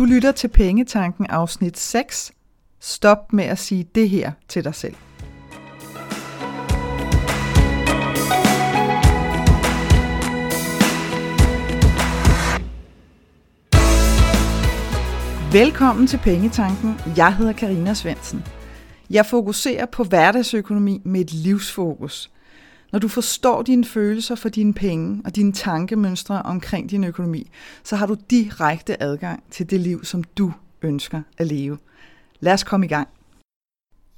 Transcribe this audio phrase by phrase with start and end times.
[0.00, 2.32] Du lytter til Pengetanken afsnit 6.
[2.78, 4.94] Stop med at sige det her til dig selv.
[15.52, 16.94] Velkommen til Pengetanken.
[17.16, 18.44] Jeg hedder Karina Svensen.
[19.10, 22.30] Jeg fokuserer på hverdagsøkonomi med et livsfokus.
[22.92, 27.50] Når du forstår dine følelser for dine penge og dine tankemønstre omkring din økonomi,
[27.84, 31.78] så har du direkte adgang til det liv, som du ønsker at leve.
[32.40, 33.08] Lad os komme i gang.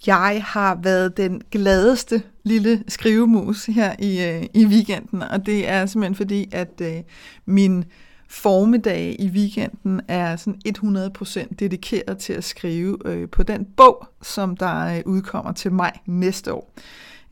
[0.06, 5.86] Jeg har været den gladeste lille skrivemus her i, øh, i weekenden, og det er
[5.86, 7.02] simpelthen fordi, at øh,
[7.46, 7.84] min
[8.28, 14.56] formiddag i weekenden er sådan 100% dedikeret til at skrive øh, på den bog, som
[14.56, 16.72] der øh, udkommer til mig næste år.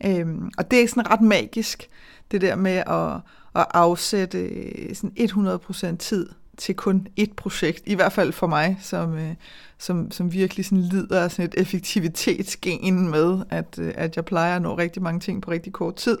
[0.05, 1.89] Øhm, og det er sådan ret magisk,
[2.31, 3.13] det der med at,
[3.61, 8.77] at afsætte øh, sådan 100% tid til kun et projekt, i hvert fald for mig,
[8.81, 9.33] som, øh,
[9.77, 14.55] som, som virkelig sådan lider af sådan et effektivitetsgen med, at, øh, at jeg plejer
[14.55, 16.17] at nå rigtig mange ting på rigtig kort tid,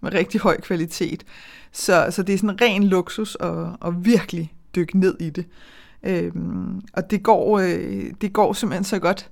[0.00, 1.24] med rigtig høj kvalitet.
[1.72, 5.46] Så, så det er sådan ren luksus at, at virkelig dykke ned i det.
[6.02, 9.30] Øhm, og det går, øh, det går simpelthen så godt,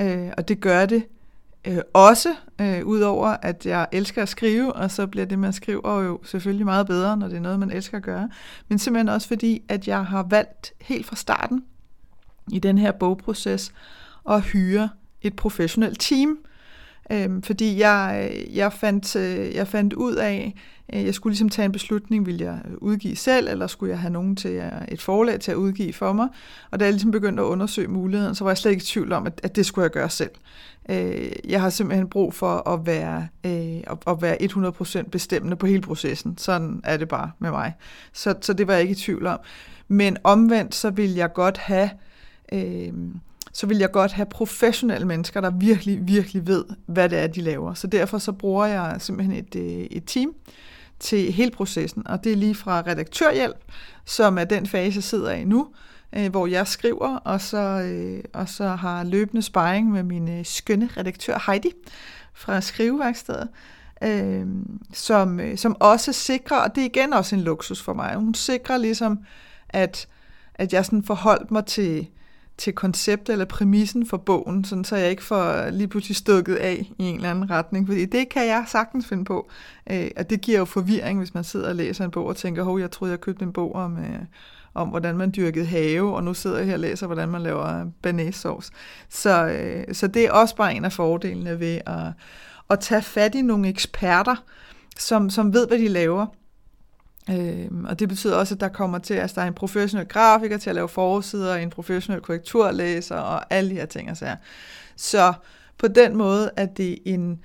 [0.00, 1.02] øh, og det gør det
[1.66, 6.02] øh, også, øh, udover at jeg elsker at skrive, og så bliver det man skriver
[6.02, 8.30] jo selvfølgelig meget bedre, når det er noget, man elsker at gøre.
[8.68, 11.64] Men simpelthen også fordi, at jeg har valgt helt fra starten
[12.52, 13.72] i den her bogproces
[14.30, 14.88] at hyre
[15.22, 16.38] et professionelt team,
[17.12, 20.54] Øhm, fordi jeg, jeg, fandt, øh, jeg fandt ud af,
[20.88, 24.12] at jeg skulle ligesom tage en beslutning, vil jeg udgive selv, eller skulle jeg have
[24.12, 26.28] nogen til et forlag til at udgive for mig.
[26.70, 29.12] Og da jeg ligesom begyndte at undersøge muligheden, så var jeg slet ikke i tvivl
[29.12, 30.30] om, at, at det skulle jeg gøre selv.
[30.90, 35.80] Øh, jeg har simpelthen brug for at være, øh, at være 100% bestemmende på hele
[35.80, 36.38] processen.
[36.38, 37.74] Sådan er det bare med mig.
[38.12, 39.38] Så, så det var jeg ikke i tvivl om.
[39.88, 41.90] Men omvendt, så vil jeg godt have...
[42.52, 42.92] Øh,
[43.52, 47.40] så vil jeg godt have professionelle mennesker, der virkelig, virkelig ved, hvad det er, de
[47.40, 47.74] laver.
[47.74, 50.34] Så derfor så bruger jeg simpelthen et, øh, et team
[51.00, 53.56] til hele processen, og det er lige fra redaktørhjælp,
[54.04, 55.68] som er den fase, jeg sidder i nu,
[56.12, 60.44] øh, hvor jeg skriver, og så, øh, og så har løbende sparring med min øh,
[60.44, 61.70] skønne redaktør Heidi
[62.34, 63.48] fra Skriveværkstedet,
[64.02, 64.46] øh,
[64.92, 68.34] som, øh, som også sikrer, og det er igen også en luksus for mig, hun
[68.34, 69.18] sikrer ligesom,
[69.68, 70.08] at,
[70.54, 72.08] at jeg sådan forholdt mig til,
[72.60, 76.92] til konceptet eller præmissen for bogen, sådan så jeg ikke får lige pludselig stukket af
[76.98, 79.50] i en eller anden retning, fordi det kan jeg sagtens finde på.
[79.90, 82.62] Øh, og det giver jo forvirring, hvis man sidder og læser en bog og tænker,
[82.62, 84.18] hov, jeg troede, jeg købte en bog om, øh,
[84.74, 87.90] om hvordan man dyrkede have, og nu sidder jeg her og læser, hvordan man laver
[88.02, 88.72] banæssauce.
[89.08, 92.12] Så, øh, så det er også bare en af fordelene ved at,
[92.70, 94.36] at tage fat i nogle eksperter,
[94.98, 96.26] som, som ved, hvad de laver,
[97.32, 100.08] Øhm, og det betyder også, at der kommer til, at altså, der er en professionel
[100.08, 104.36] grafiker til at lave forsider, en professionel korrekturlæser og alle de her ting og sager.
[104.96, 105.32] Så
[105.78, 107.40] på den måde er det en,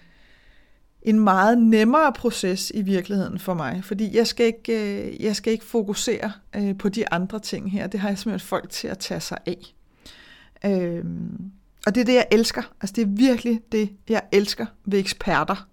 [1.01, 5.53] en meget nemmere proces i virkeligheden for mig, fordi jeg skal ikke, øh, jeg skal
[5.53, 7.87] ikke fokusere øh, på de andre ting her.
[7.87, 9.75] Det har jeg simpelthen folk til at tage sig af.
[10.65, 11.51] Øhm,
[11.85, 12.61] og det er det, jeg elsker.
[12.81, 15.67] Altså det er virkelig det, jeg elsker ved eksperter.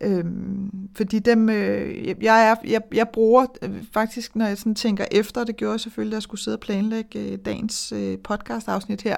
[0.00, 5.04] Øhm, fordi dem, øh, jeg, er, jeg, jeg bruger øh, faktisk, når jeg sådan tænker
[5.10, 9.02] efter, det gjorde jeg selvfølgelig, da jeg skulle sidde og planlægge øh, dagens øh, podcast-afsnit
[9.02, 9.16] her,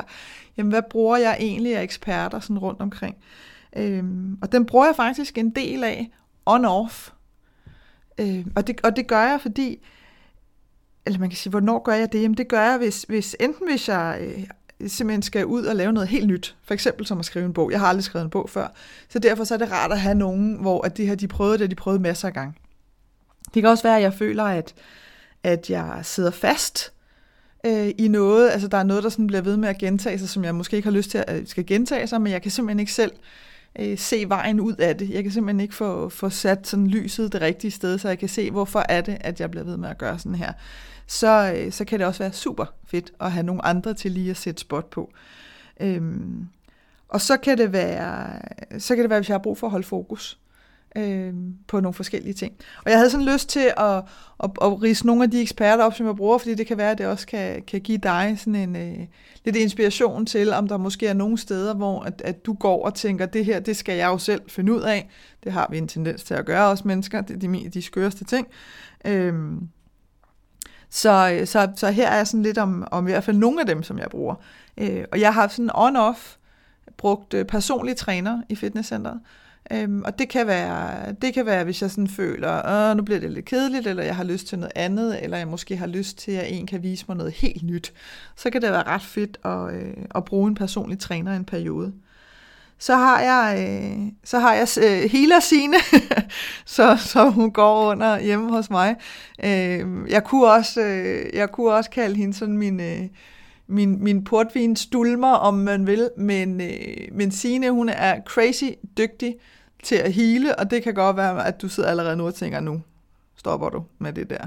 [0.56, 3.16] jamen hvad bruger jeg egentlig af eksperter sådan rundt omkring?
[3.76, 6.10] Øhm, og den bruger jeg faktisk en del af
[6.50, 7.12] on-off.
[8.20, 9.86] Øh, og, det, og det gør jeg, fordi,
[11.06, 12.22] eller man kan sige, hvornår gør jeg det?
[12.22, 14.44] Jamen det gør jeg, hvis, hvis enten hvis jeg øh,
[14.86, 16.56] simpelthen skal ud og lave noget helt nyt.
[16.64, 17.70] For eksempel som at skrive en bog.
[17.70, 18.68] Jeg har aldrig skrevet en bog før.
[19.08, 21.58] Så derfor så er det rart at have nogen, hvor at det her, de prøvede
[21.58, 22.54] det, de prøvede masser af gange.
[23.54, 24.74] Det kan også være, at jeg føler, at,
[25.42, 26.92] at jeg sidder fast
[27.66, 28.50] øh, i noget.
[28.50, 30.76] Altså der er noget, der sådan bliver ved med at gentage sig, som jeg måske
[30.76, 33.12] ikke har lyst til at øh, skal gentage sig, men jeg kan simpelthen ikke selv
[33.12, 33.18] øh,
[33.78, 35.10] Øh, se vejen ud af det.
[35.10, 38.28] Jeg kan simpelthen ikke få, få sat sådan lyset det rigtige sted, så jeg kan
[38.28, 40.52] se, hvorfor er det, at jeg bliver ved med at gøre sådan her
[41.08, 44.30] så, øh, så kan det også være super fedt at have nogle andre til lige
[44.30, 45.12] at sætte spot på.
[45.80, 46.48] Øhm,
[47.08, 48.40] og så kan det være,
[48.78, 50.38] så kan det være, hvis jeg har brug for at holde fokus
[50.98, 51.34] øh,
[51.68, 52.52] på nogle forskellige ting.
[52.84, 53.96] Og jeg havde sådan lyst til at,
[54.44, 56.90] at, at rise nogle af de eksperter op, som jeg bruger, fordi det kan være,
[56.90, 59.06] at det også kan, kan give dig sådan en øh,
[59.44, 62.94] lidt inspiration til, om der måske er nogle steder, hvor at, at du går og
[62.94, 65.10] tænker, det her, det skal jeg jo selv finde ud af.
[65.44, 67.20] Det har vi en tendens til at gøre, også mennesker.
[67.20, 68.46] Det er de, de skørste ting.
[69.04, 69.62] Øhm, øh,
[70.90, 73.82] så, så, så her er sådan lidt om, om i hvert fald nogle af dem,
[73.82, 74.34] som jeg bruger.
[74.78, 76.38] Øh, og jeg har sådan on-off
[76.96, 79.20] brugt øh, personlig personlige træner i fitnesscenteret.
[79.72, 83.20] Øhm, og det kan, være, det kan være, hvis jeg sådan føler, Åh, nu bliver
[83.20, 86.18] det lidt kedeligt, eller jeg har lyst til noget andet, eller jeg måske har lyst
[86.18, 87.92] til, at en kan vise mig noget helt nyt.
[88.36, 91.44] Så kan det være ret fedt at, øh, at bruge en personlig træner i en
[91.44, 91.92] periode.
[92.78, 95.76] Så har jeg, øh, så har jeg øh, Hila Sine,
[96.76, 98.96] så, så hun går under hjemme hos mig.
[99.44, 102.80] Øh, jeg, kunne også, øh, jeg kunne også kalde hende sådan min...
[102.80, 103.08] Øh,
[103.70, 108.64] min, min portvin stulmer, om man vil, men, øh, men Sine, hun er crazy
[108.98, 109.34] dygtig
[109.82, 112.60] til at hele, og det kan godt være, at du sidder allerede nu og tænker,
[112.60, 112.82] nu
[113.36, 114.46] stopper du med det der.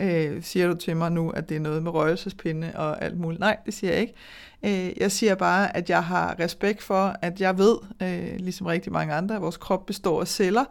[0.00, 3.40] Øh, siger du til mig nu, at det er noget med røgelsespinde og alt muligt?
[3.40, 4.14] Nej, det siger jeg ikke.
[4.64, 8.92] Øh, jeg siger bare, at jeg har respekt for, at jeg ved, øh, ligesom rigtig
[8.92, 10.64] mange andre, at vores krop består af celler,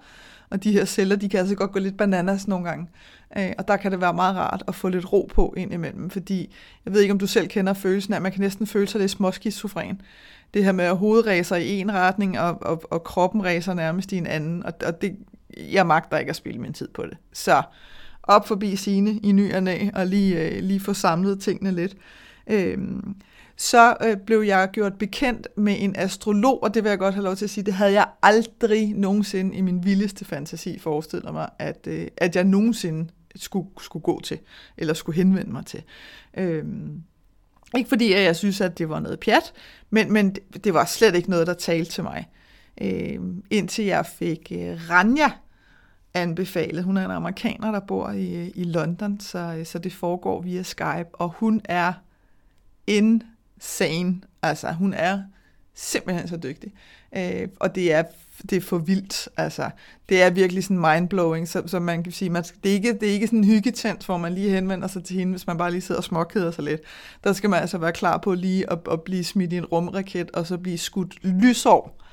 [0.49, 2.87] og de her celler, de kan altså godt gå lidt bananas nogle gange.
[3.37, 6.09] Øh, og der kan det være meget rart at få lidt ro på ind imellem,
[6.09, 6.53] fordi
[6.85, 9.01] jeg ved ikke, om du selv kender følelsen af, at man kan næsten føle sig
[9.01, 10.01] lidt småskizofren.
[10.53, 14.11] Det her med, at hovedet ræser i en retning, og, og, og kroppen ræser nærmest
[14.11, 15.17] i en anden, og, og det,
[15.71, 17.17] jeg magter ikke at spille min tid på det.
[17.33, 17.61] Så
[18.23, 21.95] op forbi sine i ny og næ, og lige, øh, lige få samlet tingene lidt.
[22.47, 23.15] Øhm,
[23.57, 27.23] så øh, blev jeg gjort bekendt med en astrolog, og det vil jeg godt have
[27.23, 31.49] lov til at sige, det havde jeg aldrig nogensinde i min vildeste fantasi forestillet mig,
[31.59, 34.39] at, øh, at jeg nogensinde skulle, skulle gå til,
[34.77, 35.83] eller skulle henvende mig til.
[36.37, 37.03] Øhm,
[37.77, 39.53] ikke fordi at jeg synes, at det var noget pjat,
[39.89, 42.29] men, men det var slet ikke noget, der talte til mig.
[42.81, 45.31] Øh, indtil jeg fik øh, Ranja
[46.13, 46.83] anbefalet.
[46.83, 50.41] Hun er en amerikaner, der bor i, øh, i London, så, øh, så det foregår
[50.41, 51.93] via Skype, og hun er
[52.87, 54.21] insane.
[54.41, 55.23] Altså, hun er
[55.73, 56.73] simpelthen så dygtig.
[57.17, 58.03] Øh, og det er,
[58.49, 59.29] det er for vildt.
[59.37, 59.69] Altså,
[60.09, 63.09] det er virkelig sådan mindblowing, så, så man kan sige, man det, er ikke, det
[63.09, 65.71] er ikke sådan en hyggetent, hvor man lige henvender sig til hende, hvis man bare
[65.71, 66.81] lige sidder og småkeder sig lidt.
[67.23, 70.31] Der skal man altså være klar på lige at, at blive smidt i en rumraket,
[70.31, 72.03] og så blive skudt lysår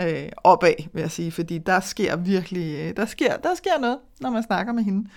[0.00, 3.98] øh, opad, vil jeg sige, fordi der sker virkelig, øh, der sker, der sker noget,
[4.20, 5.08] når man snakker med hende.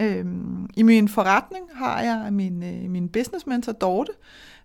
[0.00, 4.12] Øhm, I min forretning har jeg min, øh, min business mentor Dorte,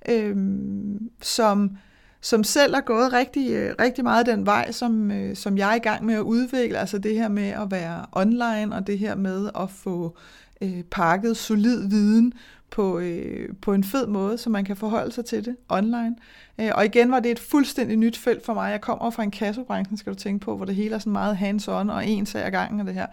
[0.09, 1.77] øhm, som,
[2.21, 5.75] som selv er gået rigtig, øh, rigtig meget den vej, som, øh, som jeg er
[5.75, 9.16] i gang med at udvikle, altså det her med at være online, og det her
[9.16, 10.18] med at få
[10.62, 12.33] øh, pakket solid viden
[12.71, 16.16] på, øh, på en fed måde, så man kan forholde sig til det online.
[16.60, 18.71] Øh, og igen var det et fuldstændig nyt felt for mig.
[18.71, 21.36] Jeg kommer fra en kassobranchen, skal du tænke på, hvor det hele er sådan meget
[21.36, 23.07] hands-on og en sag ad gangen og det her.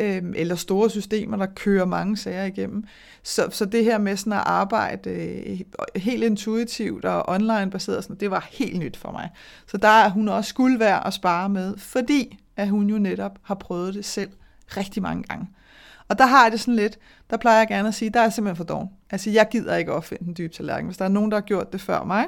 [0.00, 2.84] Øh, eller store systemer, der kører mange sager igennem.
[3.22, 5.60] Så, så det her med sådan at arbejde øh,
[5.96, 9.30] helt intuitivt og online baseret, sådan, det var helt nyt for mig.
[9.66, 13.38] Så der er hun også skuld værd at spare med, fordi at hun jo netop
[13.42, 14.30] har prøvet det selv
[14.76, 15.46] rigtig mange gange.
[16.10, 16.98] Og der har jeg det sådan lidt,
[17.30, 18.88] der plejer jeg gerne at sige, der er simpelthen for doven.
[19.10, 20.86] Altså, jeg gider ikke opfinde en dyb tallerken.
[20.86, 22.26] Hvis der er nogen, der har gjort det før mig,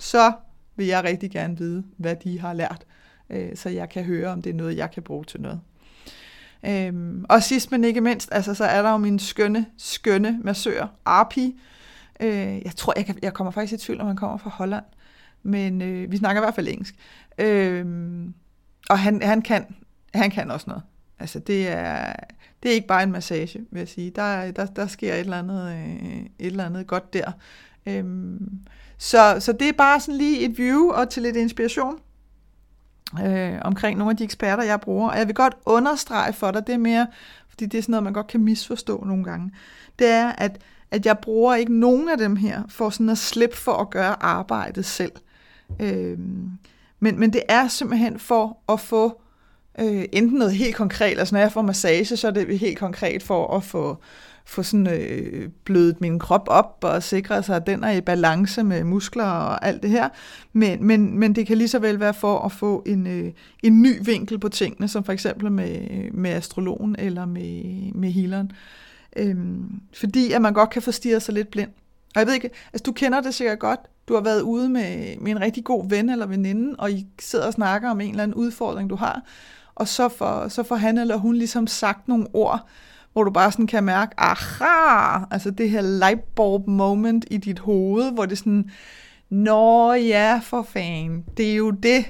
[0.00, 0.32] så
[0.76, 2.84] vil jeg rigtig gerne vide, hvad de har lært,
[3.30, 5.60] øh, så jeg kan høre, om det er noget, jeg kan bruge til noget.
[6.66, 10.86] Øhm, og sidst men ikke mindst, altså, så er der jo min skønne, skønne massør,
[11.04, 11.60] Arpi.
[12.20, 14.84] Øh, jeg tror, jeg, kan, jeg kommer faktisk i tvivl, om han kommer fra Holland,
[15.42, 16.94] men øh, vi snakker i hvert fald engelsk.
[17.38, 17.86] Øh,
[18.90, 19.74] og han, han, kan,
[20.14, 20.82] han kan også noget.
[21.24, 22.12] Altså, det er,
[22.62, 24.10] det er ikke bare en massage, vil jeg sige.
[24.10, 27.32] Der, der, der sker et eller andet, øh, et eller andet godt der.
[27.86, 28.58] Øhm,
[28.98, 31.98] så, så det er bare sådan lige et view og til lidt inspiration
[33.24, 35.10] øh, omkring nogle af de eksperter, jeg bruger.
[35.10, 37.06] Og jeg vil godt understrege for dig, det er mere,
[37.48, 39.52] fordi det er sådan noget, man godt kan misforstå nogle gange.
[39.98, 43.56] Det er, at, at jeg bruger ikke nogen af dem her for sådan at slippe
[43.56, 45.12] for at gøre arbejdet selv.
[45.80, 46.50] Øhm,
[47.00, 49.20] men, men det er simpelthen for at få
[49.80, 53.22] øh, enten noget helt konkret, altså når jeg får massage, så er det helt konkret
[53.22, 53.98] for at få,
[54.44, 58.62] få sådan, øh, blødet min krop op og sikre sig, at den er i balance
[58.62, 60.08] med muskler og alt det her.
[60.52, 63.82] Men, men, men det kan lige så vel være for at få en, øh, en
[63.82, 68.52] ny vinkel på tingene, som for eksempel med, med astrologen eller med, med healeren.
[69.16, 71.70] Øhm, fordi at man godt kan forstyrre sig lidt blind.
[72.14, 73.80] Og jeg ved ikke, altså du kender det sikkert godt.
[74.08, 77.46] Du har været ude med, med en rigtig god ven eller veninde, og I sidder
[77.46, 79.22] og snakker om en eller anden udfordring, du har
[79.74, 82.68] og så får, så får han eller hun ligesom sagt nogle ord,
[83.12, 88.12] hvor du bare sådan kan mærke, aha, altså det her lightbulb moment i dit hoved,
[88.12, 88.70] hvor det sådan,
[89.30, 92.04] nå ja, for fan, det er jo det,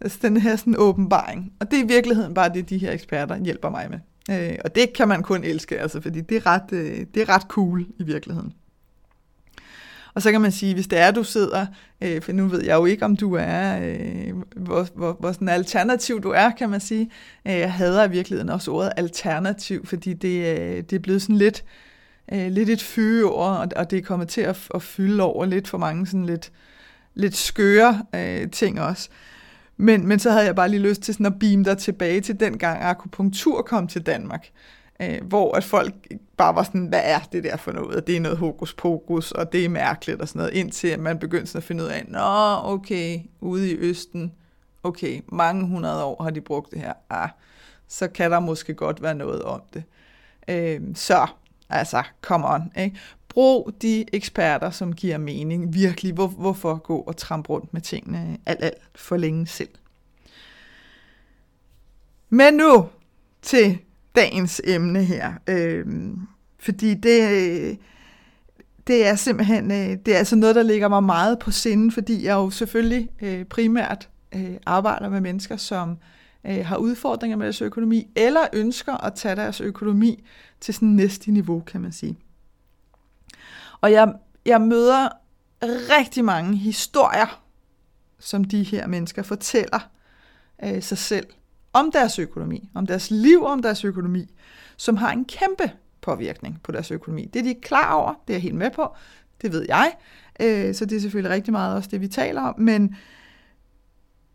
[0.00, 1.52] altså den her sådan åbenbaring.
[1.60, 3.98] Og det er i virkeligheden bare det, de her eksperter hjælper mig med.
[4.30, 7.28] Øh, og det kan man kun elske, altså, fordi det er, ret, øh, det er
[7.28, 8.52] ret cool i virkeligheden.
[10.14, 11.66] Og så kan man sige, hvis det er, du sidder,
[12.00, 15.48] øh, for nu ved jeg jo ikke, om du er, øh, hvor, hvor, hvor sådan
[15.48, 17.10] alternativ du er, kan man sige.
[17.46, 21.36] Øh, jeg hader i virkeligheden også ordet alternativ, fordi det, øh, det er blevet sådan
[21.36, 21.64] lidt,
[22.32, 25.68] øh, lidt et fyreord, og, og det er kommet til at, at fylde over lidt
[25.68, 26.52] for mange sådan lidt,
[27.14, 29.08] lidt skøre øh, ting også.
[29.76, 32.40] Men, men så havde jeg bare lige lyst til sådan at beame dig tilbage til
[32.40, 34.46] den gang akupunktur kom til Danmark.
[35.02, 35.94] Øh, hvor at folk
[36.36, 38.06] bare var sådan, hvad er det der for noget?
[38.06, 41.46] Det er noget hokus pokus, og det er mærkeligt og sådan noget, indtil man begyndte
[41.46, 44.32] sådan at finde ud af, nå okay, ude i Østen,
[44.82, 46.92] okay, mange hundrede år har de brugt det her.
[47.10, 47.28] Ah,
[47.88, 49.82] så kan der måske godt være noget om det.
[50.48, 51.26] Øh, så,
[51.70, 52.72] altså, come on.
[52.76, 52.98] Ikke?
[53.28, 55.74] Brug de eksperter, som giver mening.
[55.74, 59.68] Virkelig, hvor, hvorfor gå og trampe rundt med tingene alt, alt for længe selv.
[62.28, 62.88] Men nu
[63.42, 63.78] til
[64.16, 65.32] dagens emne her.
[65.46, 65.86] Øh,
[66.58, 67.76] fordi det, øh,
[68.86, 72.24] det er simpelthen øh, det er altså noget, der ligger mig meget på sinde, fordi
[72.24, 75.98] jeg jo selvfølgelig øh, primært øh, arbejder med mennesker, som
[76.46, 80.24] øh, har udfordringer med deres økonomi, eller ønsker at tage deres økonomi
[80.60, 82.18] til sådan næste niveau, kan man sige.
[83.80, 84.12] Og jeg,
[84.46, 85.08] jeg møder
[85.98, 87.42] rigtig mange historier,
[88.18, 89.90] som de her mennesker fortæller
[90.64, 91.26] øh, sig selv
[91.72, 94.34] om deres økonomi, om deres liv, om deres økonomi,
[94.76, 97.24] som har en kæmpe påvirkning på deres økonomi.
[97.24, 98.94] Det er de klar over, det er jeg helt med på,
[99.42, 99.92] det ved jeg,
[100.40, 102.96] øh, så det er selvfølgelig rigtig meget også det, vi taler om, men,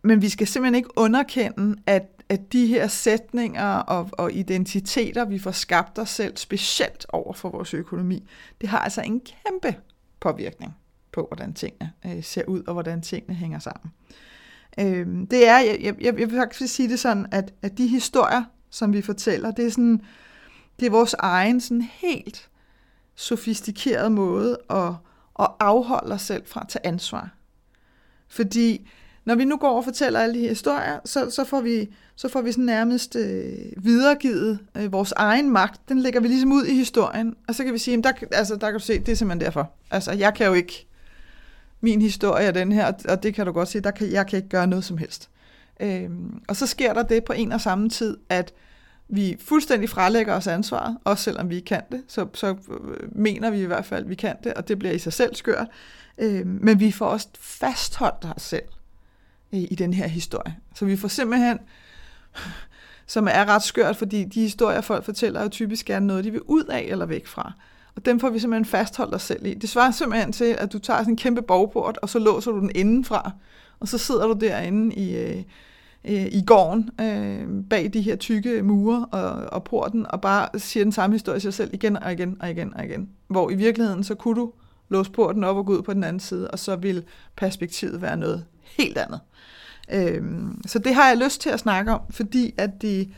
[0.01, 5.39] men vi skal simpelthen ikke underkende, at, at de her sætninger og, og identiteter, vi
[5.39, 8.27] får skabt os selv, specielt over for vores økonomi,
[8.62, 9.82] det har altså en kæmpe
[10.20, 10.75] påvirkning
[11.12, 13.92] på, hvordan tingene øh, ser ud, og hvordan tingene hænger sammen.
[14.10, 14.15] Øh,
[14.79, 18.44] Øhm, det er, jeg, jeg, jeg vil faktisk sige det sådan, at, at de historier,
[18.70, 20.01] som vi fortæller, det er sådan,
[20.79, 22.50] det er vores egen sådan helt
[23.15, 24.94] sofistikerede måde at,
[25.39, 27.29] at afholde os selv fra at tage ansvar.
[28.27, 28.89] Fordi
[29.25, 32.29] når vi nu går og fortæller alle de her historier, så, så får vi, så
[32.29, 35.89] får vi sådan nærmest øh, videregivet øh, vores egen magt.
[35.89, 38.67] Den lægger vi ligesom ud i historien, og så kan vi sige, der, altså, der
[38.67, 39.72] kan du se, det er simpelthen derfor.
[39.91, 40.88] Altså, jeg kan jo ikke,
[41.86, 44.38] min historie er den her, og det kan du godt se, der kan, jeg kan
[44.38, 45.30] ikke gøre noget som helst.
[45.80, 48.54] Øhm, og så sker der det på en og samme tid, at
[49.08, 53.50] vi fuldstændig frelægger os ansvaret, også selvom vi ikke kan det, så, så øh, mener
[53.50, 55.68] vi i hvert fald, at vi kan det, og det bliver i sig selv skørt.
[56.18, 58.63] Øh, men vi får også fastholdt os selv
[59.54, 60.56] øh, i den her historie.
[60.75, 61.60] Så vi får simpelthen,
[63.08, 66.32] som er ret skørt, fordi de historier, folk fortæller, er jo typisk gerne noget, de
[66.32, 67.54] vil ud af eller væk fra.
[67.95, 69.53] Og dem får vi simpelthen fastholdt os selv i.
[69.53, 72.59] Det svarer simpelthen til, at du tager sådan en kæmpe borgport, og så låser du
[72.59, 73.31] den indenfra,
[73.79, 75.43] og så sidder du derinde i, øh,
[76.05, 80.83] øh, i gården øh, bag de her tykke mure og, og porten, og bare siger
[80.83, 83.09] den samme historie til sig selv igen og igen og igen og igen.
[83.27, 84.51] Hvor i virkeligheden, så kunne du
[84.89, 87.03] låse porten op og gå ud på den anden side, og så vil
[87.35, 88.45] perspektivet være noget
[88.77, 89.19] helt andet.
[89.93, 93.09] Øhm, så det har jeg lyst til at snakke om, fordi at det,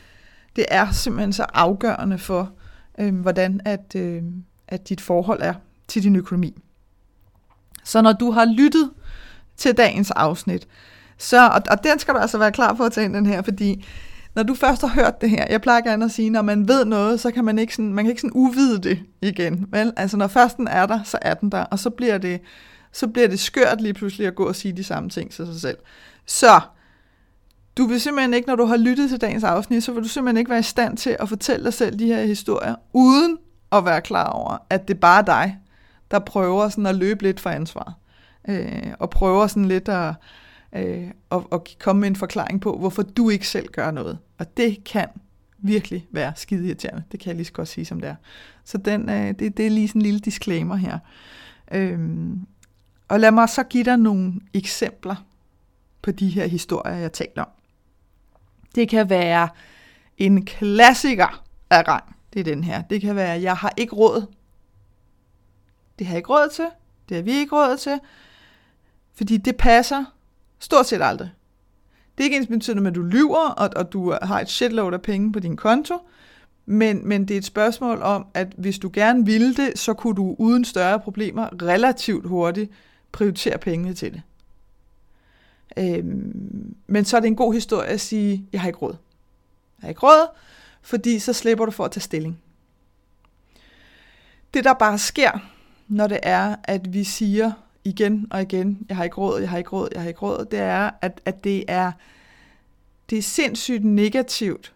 [0.55, 2.51] det er simpelthen så afgørende for,
[2.99, 5.53] øhm, hvordan at, øhm, at dit forhold er
[5.87, 6.55] til din økonomi.
[7.83, 8.89] Så når du har lyttet
[9.57, 10.67] til dagens afsnit,
[11.17, 13.41] så, og, og den skal du altså være klar på at tage ind den her,
[13.41, 13.85] fordi
[14.35, 16.85] når du først har hørt det her, jeg plejer gerne at sige, når man ved
[16.85, 19.67] noget, så kan man ikke sådan, man kan ikke sådan uvide det igen.
[19.71, 19.93] Vel?
[19.97, 22.41] Altså når først den er der, så er den der, og så bliver det,
[22.91, 25.61] så bliver det skørt lige pludselig at gå og sige de samme ting til sig
[25.61, 25.77] selv.
[26.25, 26.59] Så
[27.77, 30.37] du vil simpelthen ikke, når du har lyttet til dagens afsnit, så vil du simpelthen
[30.37, 33.37] ikke være i stand til at fortælle dig selv de her historier, uden
[33.71, 35.57] at være klar over, at det bare er dig,
[36.11, 37.93] der prøver sådan at løbe lidt for ansvar.
[38.47, 40.13] Øh, og prøver sådan lidt at,
[40.73, 44.17] øh, og, og komme med en forklaring på, hvorfor du ikke selv gør noget.
[44.37, 45.07] Og det kan
[45.57, 47.03] virkelig være skide irriterende.
[47.11, 48.15] Det kan jeg lige så godt sige, som det er.
[48.63, 50.99] Så den, øh, det, det er lige sådan en lille disclaimer her.
[51.71, 52.47] Øhm,
[53.07, 55.15] og lad mig så give dig nogle eksempler
[56.01, 57.47] på de her historier, jeg taler om.
[58.75, 59.49] Det kan være
[60.17, 62.16] en klassiker af rang.
[62.37, 62.81] Det er den her.
[62.81, 64.25] Det kan være, jeg har ikke råd.
[65.99, 66.65] Det har jeg ikke råd til.
[67.09, 67.99] Det har vi ikke råd til.
[69.13, 70.05] Fordi det passer
[70.59, 71.31] Stort set aldrig.
[72.17, 74.93] Det er ikke ens betydende med, at du lyver, og, og du har et shitload
[74.93, 75.97] af penge på din konto,
[76.65, 80.15] men, men det er et spørgsmål om, at hvis du gerne ville det, så kunne
[80.15, 82.71] du uden større problemer relativt hurtigt
[83.11, 84.21] prioritere pengene til det.
[85.77, 88.95] Øhm, men så er det en god historie at sige, jeg har ikke råd.
[89.79, 90.27] Jeg har ikke råd,
[90.87, 92.39] fordi så slipper du for at tage stilling.
[94.53, 95.31] Det der bare sker,
[95.87, 97.51] når det er, at vi siger,
[97.83, 100.45] igen og igen, jeg har ikke råd, jeg har ikke råd, jeg har ikke råd,
[100.51, 101.91] det er, at, at det er
[103.09, 104.73] det er sindssygt negativt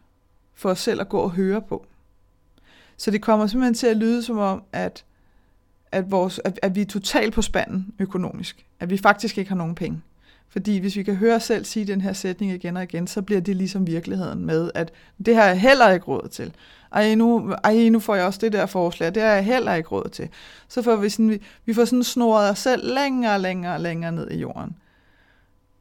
[0.53, 1.85] for os selv at gå og høre på.
[2.97, 5.05] Så det kommer simpelthen til at lyde som om, at,
[5.91, 8.65] at, vores, at, at vi er totalt på spanden økonomisk.
[8.79, 10.01] At vi faktisk ikke har nogen penge.
[10.51, 13.21] Fordi hvis vi kan høre os selv sige den her sætning igen og igen, så
[13.21, 14.91] bliver det ligesom virkeligheden med, at
[15.25, 16.53] det har jeg heller ikke råd til.
[16.91, 19.89] Ej nu, ej, nu får jeg også det der forslag, det har jeg heller ikke
[19.89, 20.29] råd til.
[20.67, 23.81] Så får vi sådan, vi, vi får sådan snoret os selv længere og længere og
[23.81, 24.75] længere ned i jorden.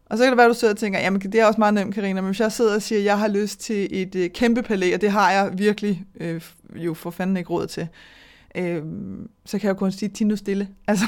[0.06, 1.74] Og så kan det være, at du sidder og tænker, jamen det er også meget
[1.74, 4.30] nemt, Karina, men hvis jeg sidder og siger, at jeg har lyst til et øh,
[4.30, 6.42] kæmpe palæ, og det har jeg virkelig øh,
[6.74, 7.88] jo for fanden ikke råd til,
[8.54, 8.82] øh,
[9.44, 10.68] så kan jeg jo kun sige, nu stille.
[10.88, 11.04] Altså,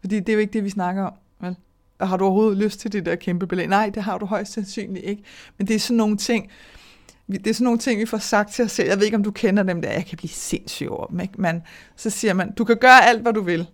[0.00, 1.12] fordi det er jo ikke det, vi snakker om.
[1.40, 1.56] Vel?
[2.00, 3.66] Har du overhovedet lyst til det der kæmpe belæg?
[3.66, 5.22] Nej, det har du højst sandsynligt ikke.
[5.58, 6.50] Men det er sådan nogle ting,
[7.26, 8.88] det er sådan nogle ting, vi får sagt til os selv.
[8.88, 9.90] Jeg ved ikke, om du kender dem der.
[9.90, 11.20] Jeg kan blive sindssyg over dem.
[11.20, 11.40] Ikke?
[11.40, 11.62] Man,
[11.96, 13.66] så siger man, du kan gøre alt, hvad du vil.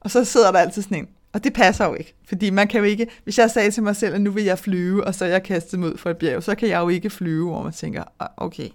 [0.00, 2.78] Og så sidder der altid sådan en, og det passer jo ikke, fordi man kan
[2.78, 5.24] jo ikke, hvis jeg sagde til mig selv, at nu vil jeg flyve, og så
[5.24, 7.72] er jeg kastet mod for et bjerg, så kan jeg jo ikke flyve, hvor man
[7.72, 8.68] tænker, ah, okay,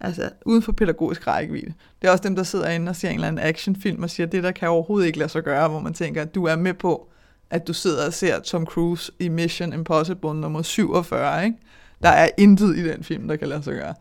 [0.00, 1.72] altså uden for pædagogisk rækkevidde.
[2.02, 4.26] Det er også dem, der sidder inde og ser en eller anden actionfilm og siger,
[4.26, 6.74] det der kan overhovedet ikke lade sig gøre, hvor man tænker, at du er med
[6.74, 7.08] på,
[7.50, 11.56] at du sidder og ser Tom Cruise i Mission Impossible nummer 47, ikke?
[12.02, 13.94] Der er intet i den film, der kan lade sig gøre.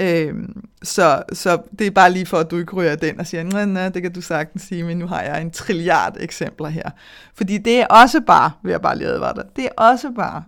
[0.00, 3.42] Øhm, så, så det er bare lige for, at du ikke ryger den og siger,
[3.42, 6.90] nej, nej, det kan du sagtens sige, men nu har jeg en trilliard eksempler her.
[7.34, 10.44] Fordi det er også bare, vil jeg bare lige advare dig, det er også bare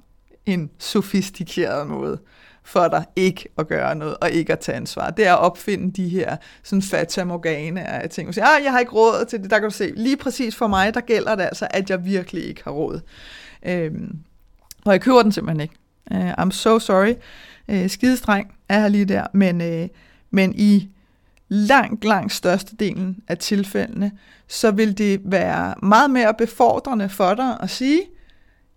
[0.47, 2.19] en sofistikeret måde
[2.65, 5.11] for dig ikke at gøre noget, og ikke at tage ansvar.
[5.11, 8.29] Det er at opfinde de her sådan fata morgane af ting.
[8.29, 9.51] Og sige, ah, jeg har ikke råd til det.
[9.51, 12.45] Der kan du se, lige præcis for mig, der gælder det altså, at jeg virkelig
[12.45, 13.01] ikke har råd.
[13.63, 14.19] Øhm,
[14.85, 15.75] og jeg køber den simpelthen ikke.
[16.13, 17.15] Øh, I'm so sorry.
[17.69, 19.89] Øh, skidestreng er her lige der, men, øh,
[20.31, 20.89] men i
[21.49, 24.13] langt, langt størstedelen af tilfældene,
[24.49, 28.01] så vil det være meget mere befordrende for dig at sige,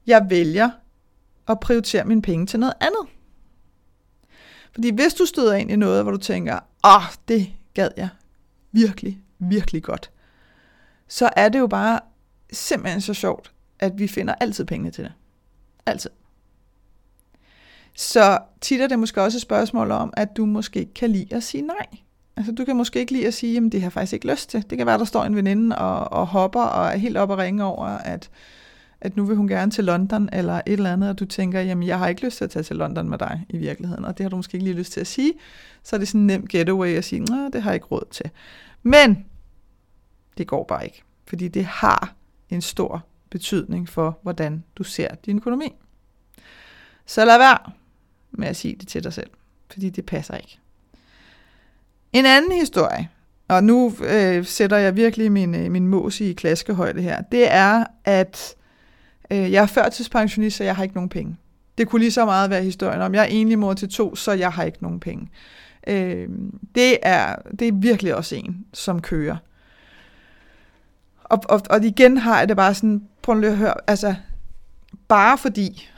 [0.07, 0.69] jeg vælger
[1.47, 3.09] at prioritere mine penge til noget andet.
[4.73, 8.09] Fordi hvis du støder ind i noget, hvor du tænker, åh, oh, det gad jeg
[8.71, 10.11] virkelig, virkelig godt,
[11.07, 11.99] så er det jo bare
[12.51, 15.13] simpelthen så sjovt, at vi finder altid pengene til det.
[15.85, 16.09] Altid.
[17.95, 21.35] Så tit er det måske også et spørgsmål om, at du måske ikke kan lide
[21.35, 21.87] at sige nej.
[22.35, 24.49] Altså du kan måske ikke lide at sige, at det har jeg faktisk ikke lyst
[24.49, 24.69] til.
[24.69, 27.37] Det kan være, der står en veninde og, og hopper og er helt op og
[27.37, 28.29] ringe over, at,
[29.03, 31.87] at nu vil hun gerne til London eller et eller andet, og du tænker, jamen
[31.87, 34.23] jeg har ikke lyst til at tage til London med dig i virkeligheden, og det
[34.23, 35.33] har du måske ikke lige lyst til at sige.
[35.83, 38.07] Så er det sådan en nem getaway at sige, nej, det har jeg ikke råd
[38.11, 38.29] til.
[38.83, 39.25] Men
[40.37, 42.15] det går bare ikke, fordi det har
[42.49, 45.75] en stor betydning for, hvordan du ser din økonomi.
[47.05, 47.57] Så lad være
[48.31, 49.29] med at sige det til dig selv,
[49.71, 50.59] fordi det passer ikke.
[52.13, 53.09] En anden historie,
[53.47, 57.85] og nu øh, sætter jeg virkelig min, øh, min mås i klaskehøjde her, det er,
[58.05, 58.55] at
[59.31, 61.37] øh, jeg er førtidspensionist, så jeg har ikke nogen penge.
[61.77, 64.31] Det kunne lige så meget være historien om, jeg er enlig mor til to, så
[64.31, 65.29] jeg har ikke nogen penge.
[65.87, 66.29] Øh,
[66.75, 69.37] det, er, det er virkelig også en, som kører.
[71.23, 74.15] Og, og, og igen har jeg det bare sådan, prøv lige at høre, altså,
[75.07, 75.89] bare fordi,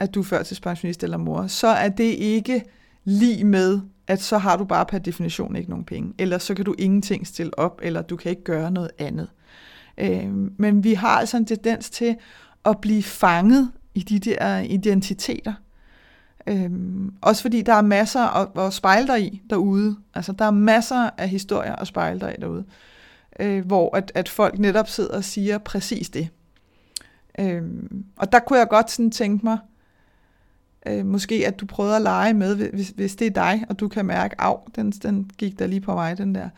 [0.00, 2.62] at du er førtidspensionist eller mor, så er det ikke
[3.04, 6.64] lige med, at så har du bare per definition ikke nogen penge, eller så kan
[6.64, 9.28] du ingenting stille op, eller du kan ikke gøre noget andet.
[9.98, 12.16] Øh, men vi har altså en tendens til
[12.64, 15.52] at blive fanget i de der identiteter.
[16.46, 19.96] Øhm, også fordi der er masser at, at spejle dig i derude.
[20.14, 22.64] Altså der er masser af historier at spejle dig i derude.
[23.40, 26.28] Øh, hvor at, at folk netop sidder og siger præcis det.
[27.38, 29.58] Øhm, og der kunne jeg godt sådan tænke mig,
[30.86, 33.88] øh, måske at du prøvede at lege med, hvis, hvis det er dig, og du
[33.88, 36.48] kan mærke, af, den, den gik der lige på vej, den der.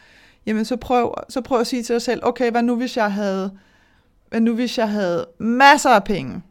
[0.47, 3.13] Jamen så prøv, så prøv at sige til dig selv, okay, hvad nu hvis jeg
[3.13, 3.59] havde,
[4.29, 6.43] hvad nu hvis jeg havde masser af penge,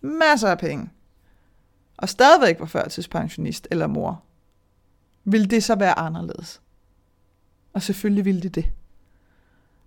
[0.00, 0.90] masser af penge,
[1.96, 4.22] og stadigvæk var førtidspensionist eller mor,
[5.24, 6.60] vil det så være anderledes?
[7.72, 8.70] Og selvfølgelig ville det det.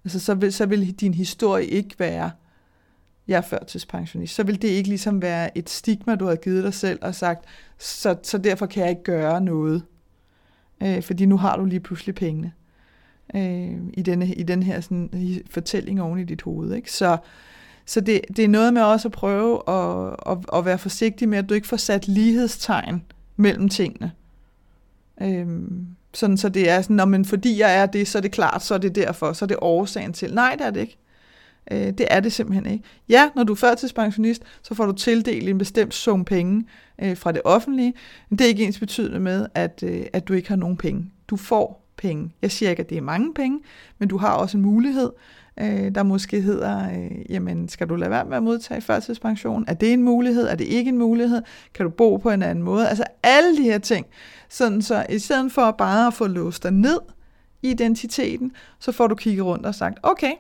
[0.04, 2.32] Altså så vil, så vil din historie ikke være,
[3.28, 6.74] jeg er førtidspensionist, så vil det ikke ligesom være et stigma, du har givet dig
[6.74, 7.46] selv og sagt,
[7.78, 9.84] så, så derfor kan jeg ikke gøre noget.
[10.84, 12.54] Øh, fordi nu har du lige pludselig pengene
[13.36, 16.74] øh, i, denne, i den her sådan, fortælling oven i dit hoved.
[16.74, 16.92] Ikke?
[16.92, 17.18] Så,
[17.86, 21.38] så det, det er noget med også at prøve at, at, at være forsigtig med,
[21.38, 23.04] at du ikke får sat lighedstegn
[23.36, 24.12] mellem tingene.
[25.22, 25.48] Øh,
[26.14, 28.74] sådan så det er sådan, men fordi jeg er det, så er det klart, så
[28.74, 30.34] er det derfor, så er det årsagen til.
[30.34, 30.98] Nej, det er det ikke.
[31.72, 32.84] Øh, det er det simpelthen ikke.
[33.10, 36.66] Ja, når du er førtidspensionist, så får du tildelt en bestemt sum penge
[37.02, 37.94] øh, fra det offentlige,
[38.30, 41.12] men det er ikke ens betydende med, at, øh, at du ikke har nogen penge.
[41.28, 42.32] Du får penge.
[42.42, 43.60] Jeg siger ikke, at det er mange penge,
[44.00, 45.12] men du har også en mulighed,
[45.60, 49.66] øh, der måske hedder, øh, jamen skal du lade være med at modtage førtidspension?
[49.68, 50.48] Er det en mulighed?
[50.48, 51.42] Er det ikke en mulighed?
[51.74, 52.90] Kan du bo på en anden måde?
[52.90, 54.06] Altså alle de her ting.
[54.50, 57.00] Sådan så i stedet for bare at få låst dig ned
[57.62, 60.32] i identiteten, så får du kigget rundt og sagt, okay,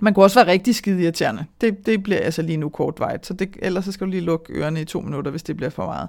[0.00, 1.44] man kunne også være rigtig skide irriterende.
[1.60, 4.52] Det, det bliver altså lige nu kortvejt, så det, ellers så skal du lige lukke
[4.52, 6.08] ørerne i to minutter, hvis det bliver for meget.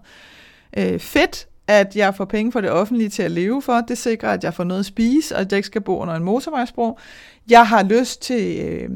[0.77, 3.82] Øh, fedt, at jeg får penge for det offentlige til at leve for.
[3.88, 6.13] Det sikrer, at jeg får noget at spise, og at jeg ikke skal bo under
[6.13, 6.99] en motorvejsbro.
[7.49, 8.60] Jeg har lyst til...
[8.65, 8.89] Øh,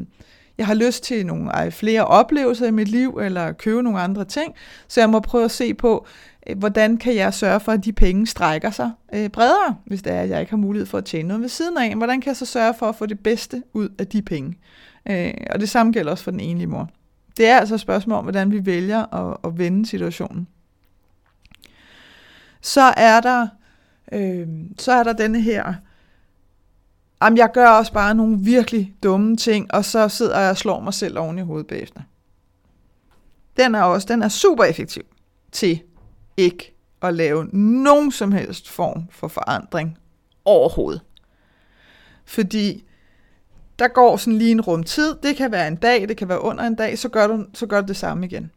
[0.58, 4.54] Jeg har lyst til nogle flere oplevelser i mit liv, eller købe nogle andre ting.
[4.88, 6.06] Så jeg må prøve at se på,
[6.50, 10.14] øh, hvordan kan jeg sørge for, at de penge strækker sig øh, bredere, hvis det
[10.14, 11.96] er, at jeg ikke har mulighed for at tjene noget ved siden af.
[11.96, 14.58] Hvordan kan jeg så sørge for at få det bedste ud af de penge?
[15.10, 16.90] Øh, og det samme gælder også for den enlige mor.
[17.38, 20.48] Det er altså et spørgsmål om, hvordan vi vælger at, at vende situationen.
[22.62, 23.48] Så er der,
[24.12, 25.74] øh, så er der denne her,
[27.22, 30.80] jamen jeg gør også bare nogle virkelig dumme ting, og så sidder jeg og slår
[30.80, 32.02] mig selv oven i hovedet bagefter.
[33.58, 35.04] Den er også, den er super effektiv
[35.52, 35.82] til
[36.38, 39.98] ikke at lave nogen som helst form for forandring
[40.46, 41.02] overhovedet.
[42.26, 42.84] Fordi
[43.80, 46.42] der går sådan lige en rum tid, det kan være en dag, det kan være
[46.42, 48.52] under en dag, så gør du, så gør du det samme igen.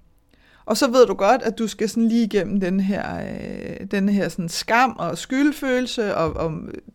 [0.64, 4.08] Og så ved du godt, at du skal sådan lige igennem den her, øh, den
[4.08, 6.52] her sådan skam og skyldfølelse og, og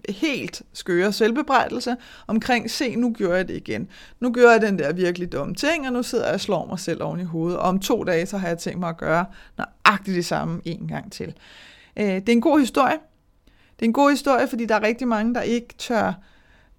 [0.09, 1.95] helt skøre selvbebrejdelse
[2.27, 3.87] omkring, se, nu gjorde jeg det igen.
[4.19, 6.79] Nu gør jeg den der virkelig dumme ting, og nu sidder jeg og slår mig
[6.79, 7.59] selv oven i hovedet.
[7.59, 9.25] Og om to dage, så har jeg tænkt mig at gøre
[9.57, 11.33] nøjagtigt det samme en gang til.
[11.99, 12.97] Øh, det er en god historie.
[13.79, 16.13] Det er en god historie, fordi der er rigtig mange, der ikke tør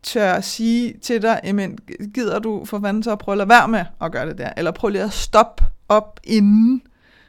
[0.03, 1.79] tør sige til dig, jamen,
[2.14, 4.53] gider du for fanden så at prøve at lade være med at gøre det der,
[4.57, 6.83] eller prøv lige at stoppe op inden,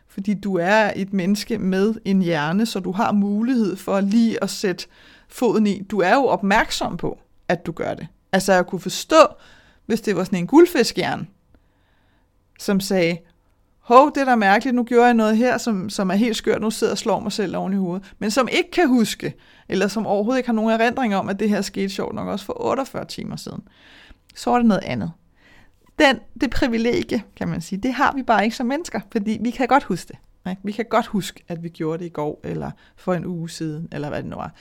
[0.08, 4.50] fordi du er et menneske med en hjerne, så du har mulighed for lige at
[4.50, 4.88] sætte
[5.28, 5.82] foden i.
[5.82, 8.08] Du er jo opmærksom på, at du gør det.
[8.32, 9.28] Altså jeg kunne forstå,
[9.86, 11.28] hvis det var sådan en guldfiskhjerne,
[12.60, 13.18] som sagde,
[13.80, 16.62] hov, det er da mærkeligt, nu gjorde jeg noget her, som, som er helt skørt,
[16.62, 19.34] nu sidder jeg og slår mig selv oven i hovedet, men som ikke kan huske,
[19.70, 22.46] eller som overhovedet ikke har nogen erindring om, at det her skete sjovt nok også
[22.46, 23.62] for 48 timer siden,
[24.36, 25.12] så er det noget andet.
[26.00, 29.52] Den, det privilegie, kan man sige, det har vi bare ikke som mennesker, fordi vi
[29.52, 30.18] kan godt huske det.
[30.50, 30.62] Ikke?
[30.64, 33.88] Vi kan godt huske, at vi gjorde det i går, eller for en uge siden,
[33.92, 34.54] eller hvad det nu var.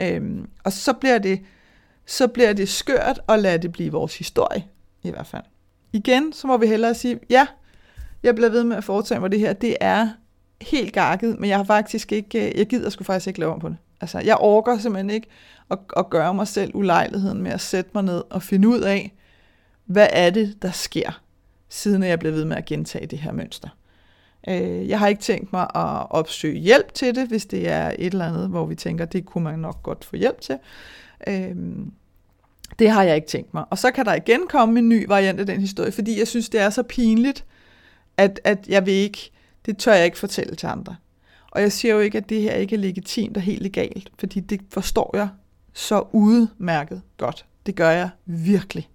[0.00, 1.40] Øhm, og så bliver, det,
[2.06, 4.64] så bliver det skørt at lade det blive vores historie,
[5.02, 5.42] i hvert fald.
[5.92, 7.46] Igen, så må vi hellere sige, ja,
[8.22, 9.52] jeg bliver ved med at foretage mig det her.
[9.52, 10.08] Det er
[10.62, 13.60] helt gakket, men jeg har faktisk ikke, øh, jeg gider sgu faktisk ikke lave om
[13.60, 13.76] på det.
[14.00, 15.26] Altså, jeg orker simpelthen ikke
[15.70, 19.14] at, at gøre mig selv ulejligheden med at sætte mig ned og finde ud af,
[19.86, 21.20] hvad er det, der sker,
[21.68, 23.68] siden jeg bliver ved med at gentage det her mønster.
[24.48, 28.12] Øh, jeg har ikke tænkt mig at opsøge hjælp til det, hvis det er et
[28.12, 30.58] eller andet, hvor vi tænker, det kunne man nok godt få hjælp til.
[31.26, 31.56] Øh,
[32.78, 33.64] det har jeg ikke tænkt mig.
[33.70, 36.48] Og så kan der igen komme en ny variant af den historie, fordi jeg synes,
[36.48, 37.44] det er så pinligt,
[38.16, 39.30] at, at jeg vil ikke,
[39.66, 40.96] det tør jeg ikke fortælle til andre.
[41.50, 44.40] Og jeg siger jo ikke, at det her ikke er legitimt og helt legalt, fordi
[44.40, 45.28] det forstår jeg
[45.72, 47.44] så udmærket godt.
[47.66, 48.88] Det gør jeg virkelig.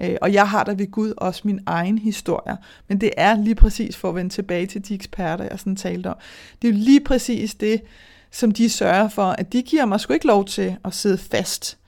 [0.00, 2.56] Øh, og jeg har da ved Gud også min egen historie.
[2.88, 6.06] Men det er lige præcis for at vende tilbage til de eksperter, jeg sådan talte
[6.06, 6.16] om.
[6.62, 7.82] Det er jo lige præcis det,
[8.30, 11.78] som de sørger for, at de giver mig sgu ikke lov til at sidde fast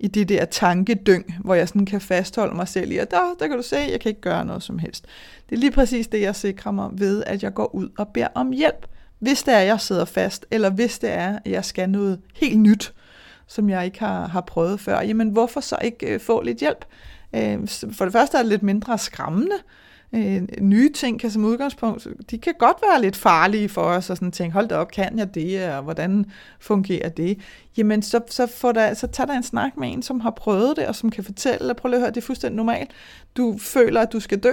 [0.00, 3.48] i det der tankedyng, hvor jeg sådan kan fastholde mig selv i, at der, der
[3.48, 5.06] kan du se, jeg kan ikke gøre noget som helst.
[5.50, 8.28] Det er lige præcis det, jeg sikrer mig ved, at jeg går ud og beder
[8.34, 8.86] om hjælp.
[9.18, 12.20] Hvis det er, at jeg sidder fast, eller hvis det er, at jeg skal noget
[12.34, 12.94] helt nyt,
[13.46, 16.84] som jeg ikke har, har prøvet før, jamen hvorfor så ikke øh, få lidt hjælp?
[17.34, 19.56] Øh, for det første er det lidt mindre skræmmende.
[20.12, 24.16] Øh, nye ting kan som udgangspunkt, de kan godt være lidt farlige for os, og
[24.16, 26.24] sådan tænke, hold da op, kan jeg det, og hvordan
[26.60, 27.38] fungerer det?
[27.76, 30.76] Jamen, så, så, får der, så tager der en snak med en, som har prøvet
[30.76, 32.90] det, og som kan fortælle, prøv lige at høre, det er fuldstændig normalt.
[33.36, 34.52] Du føler, at du skal dø,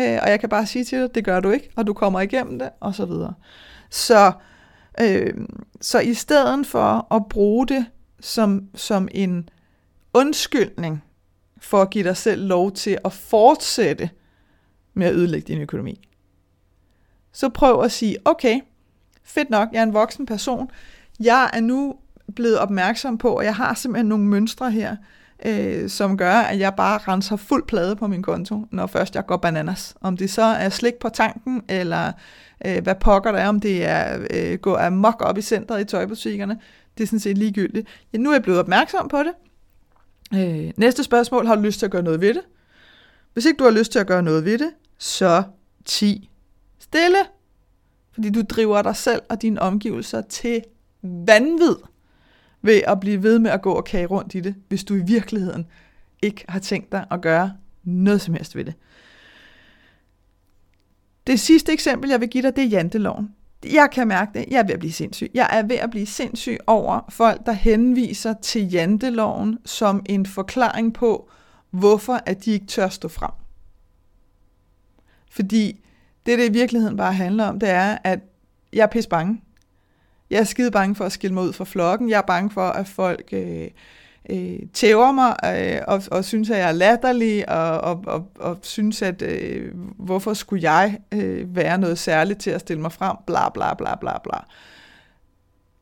[0.00, 2.20] øh, og jeg kan bare sige til dig, det gør du ikke, og du kommer
[2.20, 3.34] igennem det, og så videre.
[3.90, 4.32] Så,
[5.00, 5.34] øh,
[5.80, 7.86] så i stedet for at bruge det
[8.20, 9.48] som, som en
[10.14, 11.02] undskyldning
[11.60, 14.10] for at give dig selv lov til at fortsætte
[14.94, 16.08] med at ødelægge din økonomi,
[17.32, 18.60] så prøv at sige, okay,
[19.24, 20.70] fedt nok, jeg er en voksen person,
[21.20, 21.94] jeg er nu
[22.34, 24.96] blevet opmærksom på, at jeg har simpelthen nogle mønstre her,
[25.46, 29.26] øh, som gør, at jeg bare renser fuld plade på min konto, når først jeg
[29.26, 29.94] går bananas.
[30.00, 32.12] Om det så er slik på tanken, eller
[32.66, 35.84] øh, hvad pokker der er, om det er øh, gå amok op i centret i
[35.84, 36.58] tøjbutikkerne,
[36.98, 37.88] det er sådan set ligegyldigt.
[38.12, 39.32] Ja, nu er jeg blevet opmærksom på det.
[40.34, 42.42] Øh, næste spørgsmål, har du lyst til at gøre noget ved det?
[43.32, 45.42] Hvis ikke du har lyst til at gøre noget ved det, så
[45.84, 46.30] ti
[46.78, 47.18] stille.
[48.12, 50.62] Fordi du driver dig selv og dine omgivelser til
[51.02, 51.74] vanvid
[52.62, 55.02] ved at blive ved med at gå og kage rundt i det, hvis du i
[55.02, 55.66] virkeligheden
[56.22, 57.52] ikke har tænkt dig at gøre
[57.84, 58.74] noget som helst ved det.
[61.26, 63.34] Det sidste eksempel, jeg vil give dig, det er janteloven.
[63.64, 64.44] Jeg kan mærke det.
[64.50, 65.30] Jeg er ved at blive sindssyg.
[65.34, 70.94] Jeg er ved at blive sindssyg over folk, der henviser til janteloven som en forklaring
[70.94, 71.30] på,
[71.70, 73.30] hvorfor at de ikke tør stå frem.
[75.30, 75.80] Fordi
[76.26, 78.20] det, det i virkeligheden bare handler om, det er, at
[78.72, 79.42] jeg er pisse bange.
[80.30, 82.10] Jeg er skide bange for at skille mig ud fra flokken.
[82.10, 83.68] Jeg er bange for, at folk øh,
[84.30, 88.58] øh, tæver mig øh, og, og synes, at jeg er latterlig og, og, og, og
[88.62, 93.16] synes, at øh, hvorfor skulle jeg øh, være noget særligt til at stille mig frem,
[93.26, 94.38] bla bla bla bla bla.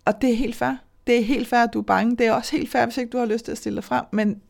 [0.04, 0.74] Og det er helt fair.
[1.06, 2.16] Det er helt fair, at du er bange.
[2.16, 4.04] Det er også helt fair, hvis ikke du har lyst til at stille dig frem,
[4.12, 4.40] men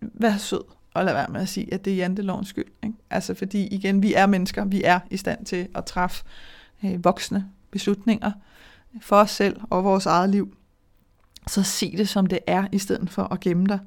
[0.00, 0.62] vær sød
[0.94, 2.72] og lad være med at sige, at det er jantelovens skyld.
[2.84, 2.94] Ikke?
[3.10, 6.24] Altså fordi igen, vi er mennesker, vi er i stand til at træffe
[6.84, 8.32] øh, voksne beslutninger
[9.00, 10.54] for os selv og vores eget liv.
[11.48, 13.78] Så se det som det er, i stedet for at gemme dig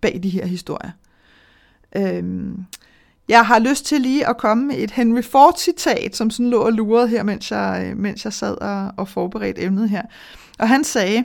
[0.00, 0.90] bag de her historier.
[1.96, 2.64] Øhm,
[3.28, 6.72] jeg har lyst til lige at komme med et Henry Ford-citat, som sådan lå og
[6.72, 10.02] lurede her, mens jeg, øh, mens jeg sad og, og forberedte emnet her.
[10.58, 11.24] Og han sagde,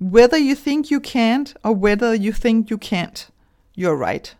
[0.00, 3.30] Whether you think you can't, or whether you think you can't,
[3.78, 4.36] you're right.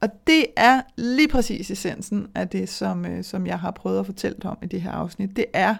[0.00, 4.06] Og det er lige præcis essensen af det, som, øh, som jeg har prøvet at
[4.06, 5.36] fortælle om i det her afsnit.
[5.36, 5.76] Det er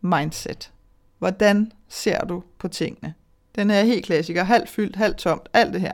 [0.00, 0.72] mindset.
[1.18, 3.14] Hvordan ser du på tingene?
[3.58, 5.92] Den er helt klassiker, halvt fyldt, halvt tomt, alt det her.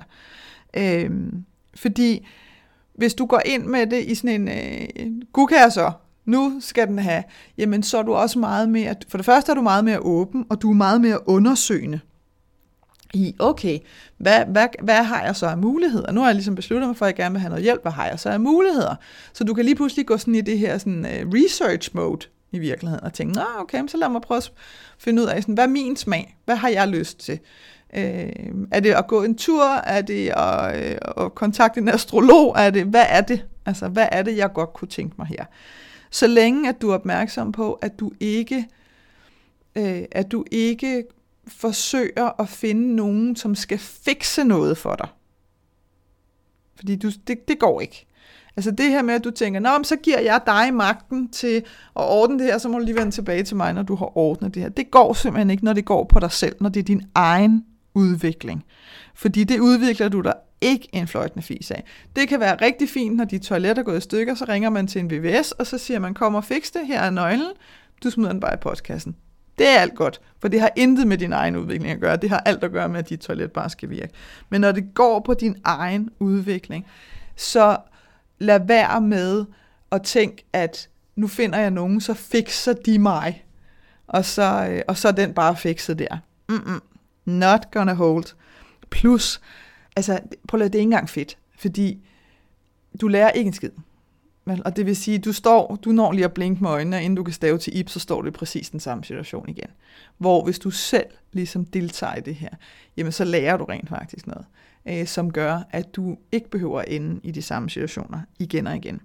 [0.77, 2.27] Øhm, fordi
[2.95, 5.93] hvis du går ind med det i sådan en, øh, gud så,
[6.25, 7.23] nu skal den have,
[7.59, 10.47] jamen så er du også meget mere, for det første er du meget mere åben,
[10.51, 12.01] og du er meget mere undersøgende
[13.15, 13.79] i, okay,
[14.19, 16.13] hvad, hvad, hvad har jeg så af muligheder?
[16.13, 17.83] Nu har jeg ligesom besluttet mig for, at jeg gerne vil have noget hjælp.
[17.83, 18.95] Hvad har jeg så af muligheder?
[19.33, 22.59] Så du kan lige pludselig gå sådan i det her sådan, uh, research mode i
[22.59, 24.53] virkeligheden, og tænke, Nå, okay, så lad mig prøve at
[24.99, 26.37] finde ud af, sådan, hvad er min smag?
[26.45, 27.39] Hvad har jeg lyst til?
[27.95, 28.33] Øh,
[28.71, 29.65] er det at gå en tur?
[29.65, 32.55] Er det at, øh, at kontakte en astrolog?
[32.59, 33.47] Er det, hvad er det?
[33.67, 35.45] Altså, hvad er det, jeg godt kunne tænke mig her?
[36.11, 38.67] Så længe at du er opmærksom på, at du ikke,
[39.77, 41.05] øh, at du ikke
[41.49, 45.09] forsøger at finde nogen, som skal fikse noget for dig.
[46.77, 48.07] Fordi du, det, det går ikke.
[48.57, 51.63] Altså det her med, at du tænker, Nå, så giver jeg dig magten til at
[52.03, 54.55] ordne det her, så må du lige vende tilbage til mig, når du har ordnet
[54.55, 54.69] det her.
[54.69, 57.65] Det går simpelthen ikke, når det går på dig selv, når det er din egen
[57.95, 58.65] udvikling.
[59.15, 61.85] Fordi det udvikler du dig ikke en fløjtende fis af.
[62.17, 64.87] Det kan være rigtig fint, når dit toilet er gået i stykker, så ringer man
[64.87, 67.53] til en VVS, og så siger man, kom og fix det, her er nøglen,
[68.05, 69.17] du smider den bare i postkassen.
[69.59, 72.17] Det er alt godt, for det har intet med din egen udvikling at gøre.
[72.17, 74.13] Det har alt at gøre med, at dit toilet bare skal virke.
[74.49, 76.87] Men når det går på din egen udvikling,
[77.37, 77.77] så
[78.45, 79.45] lad være med
[79.93, 83.45] at tænke, at nu finder jeg nogen, så fikser de mig.
[84.07, 86.19] Og så, øh, og så er den bare fikset der.
[86.49, 86.83] Mm-mm.
[87.25, 88.25] Not gonna hold.
[88.91, 89.41] Plus,
[89.97, 92.07] altså, prøv at lade, det er ikke engang fedt, fordi
[93.01, 93.71] du lærer ikke en skid.
[94.65, 97.17] Og det vil sige, du står, du når lige at blinke med øjnene, og inden
[97.17, 99.71] du kan stave til Ip, så står du i præcis den samme situation igen.
[100.19, 102.49] Hvor hvis du selv ligesom deltager i det her,
[102.97, 104.47] jamen så lærer du rent faktisk noget,
[104.87, 108.77] øh, som gør, at du ikke behøver at ende i de samme situationer igen og
[108.77, 109.01] igen.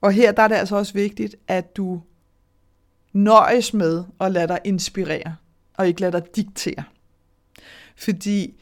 [0.00, 2.02] Og her der er det altså også vigtigt, at du
[3.12, 5.36] nøjes med at lade dig inspirere,
[5.74, 6.84] og ikke lade dig diktere.
[7.96, 8.54] Fordi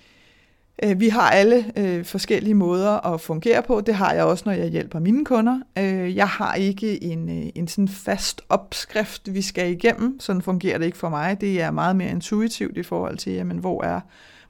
[0.82, 3.80] Øh, vi har alle øh, forskellige måder at fungere på.
[3.80, 5.60] Det har jeg også, når jeg hjælper mine kunder.
[5.78, 10.20] Øh, jeg har ikke en, øh, en sådan fast opskrift, vi skal igennem.
[10.20, 11.40] Sådan fungerer det ikke for mig.
[11.40, 14.00] Det er meget mere intuitivt i forhold til, jamen, hvor er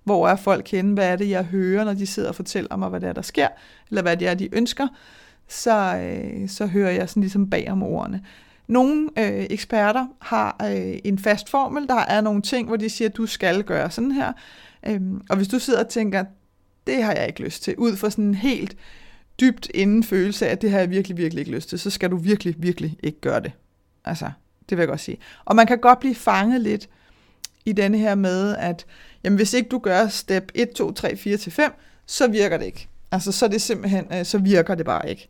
[0.04, 2.88] hvor er folk henne, hvad er det, jeg hører, når de sidder og fortæller mig,
[2.88, 3.48] hvad det er, der sker,
[3.88, 4.88] eller hvad det er, de ønsker,
[5.48, 8.24] så, øh, så hører jeg sådan ligesom bag om ordene.
[8.66, 13.08] Nogle øh, eksperter har øh, en fast formel, der er nogle ting, hvor de siger,
[13.08, 14.32] at du skal gøre sådan her,
[14.86, 16.24] Øhm, og hvis du sidder og tænker,
[16.86, 18.76] det har jeg ikke lyst til, ud fra sådan en helt
[19.40, 22.10] dybt inden følelse af, at det har jeg virkelig, virkelig ikke lyst til, så skal
[22.10, 23.52] du virkelig, virkelig ikke gøre det.
[24.04, 24.30] Altså,
[24.68, 25.18] det vil jeg godt sige.
[25.44, 26.88] Og man kan godt blive fanget lidt
[27.64, 28.86] i denne her med, at
[29.24, 31.72] jamen, hvis ikke du gør step 1, 2, 3, 4 til 5,
[32.06, 32.88] så virker det ikke.
[33.12, 35.28] Altså, så er det simpelthen, øh, så virker det bare ikke.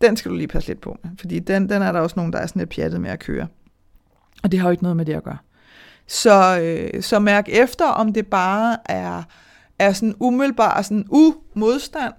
[0.00, 2.32] Den skal du lige passe lidt på med, fordi den, den er der også nogen,
[2.32, 3.46] der er sådan lidt pjattet med at køre.
[4.42, 5.38] Og det har jo ikke noget med det at gøre.
[6.06, 9.22] Så, øh, så mærk efter, om det bare er,
[9.78, 12.14] er sådan umiddelbar sådan umodstand,